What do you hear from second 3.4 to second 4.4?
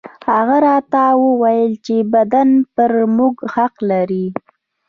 حق لري.